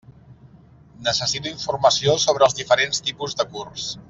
[1.09, 3.91] Necessito informació sobre els diferents tipus de curs.